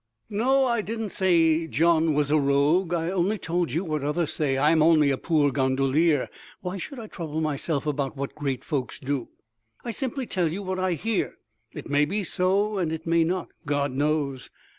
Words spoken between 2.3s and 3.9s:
a rogue—I only told you